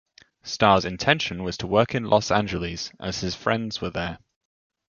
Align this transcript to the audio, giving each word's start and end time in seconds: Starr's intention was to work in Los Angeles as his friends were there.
Starr's 0.41 0.83
intention 0.83 1.43
was 1.43 1.57
to 1.57 1.67
work 1.67 1.93
in 1.93 2.05
Los 2.05 2.31
Angeles 2.31 2.91
as 2.99 3.19
his 3.19 3.35
friends 3.35 3.81
were 3.81 3.91
there. 3.91 4.17